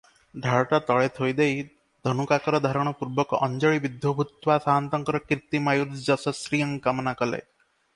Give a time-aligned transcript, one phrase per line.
[0.43, 1.59] ଢାଳଟା ତଳେ ଥୋଇଦେଇ
[2.09, 7.47] ଧନୁକାକାରଧାରଣ ପୂର୍ବକ 'ଅଞ୍ଜଳିବଧ୍ଵୋ ଭୂତ୍ଵା' ସାଆନ୍ତଙ୍କର 'କୀର୍ତ୍ତିମାୟୁର୍ଯଶଃଶ୍ରିୟଂ' କାମନା କଲେ।